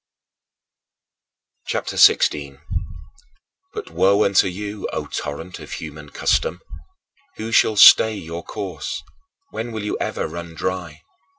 [1.67, 2.59] CHAPTER XVI 25.
[3.71, 6.59] But woe unto you, O torrent of human custom!
[7.35, 9.03] Who shall stay your course?
[9.51, 11.01] When will you ever run dry?